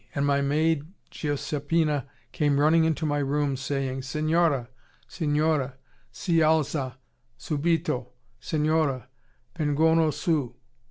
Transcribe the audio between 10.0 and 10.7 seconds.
su!'